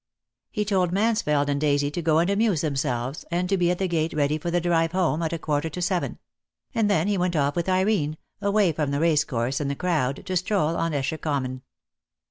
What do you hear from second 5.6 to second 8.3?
to seven; and then he went off with Irene,